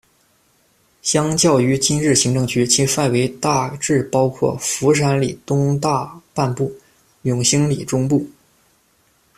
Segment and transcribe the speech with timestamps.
[1.03, 6.73] 相较于今日行政区，其范围大致包括福山里东大半部、
[7.21, 8.27] 永兴里中部。